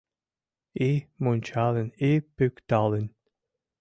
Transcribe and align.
И 0.87 0.89
мунчалын, 1.23 1.87
и 2.09 2.11
пӱкталын 2.35 3.05